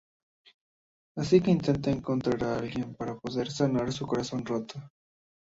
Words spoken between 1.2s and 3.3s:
que intenta encontrar a alguien para